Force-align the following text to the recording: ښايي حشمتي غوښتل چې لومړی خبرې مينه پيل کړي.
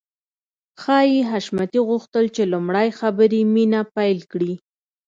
ښايي 0.81 1.19
حشمتي 1.29 1.79
غوښتل 1.89 2.25
چې 2.35 2.43
لومړی 2.53 2.89
خبرې 2.99 3.41
مينه 3.53 3.79
پيل 3.95 4.19
کړي. 4.31 4.53